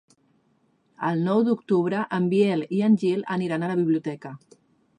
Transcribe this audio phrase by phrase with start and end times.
[1.09, 4.33] El nou d'octubre en Biel i en Gil aniran a la biblioteca.